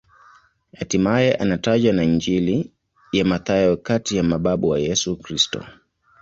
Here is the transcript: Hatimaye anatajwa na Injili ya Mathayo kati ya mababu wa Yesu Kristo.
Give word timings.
Hatimaye 0.77 1.35
anatajwa 1.35 1.93
na 1.93 2.03
Injili 2.03 2.71
ya 3.11 3.25
Mathayo 3.25 3.77
kati 3.77 4.17
ya 4.17 4.23
mababu 4.23 4.69
wa 4.69 4.79
Yesu 4.79 5.15
Kristo. 5.17 5.65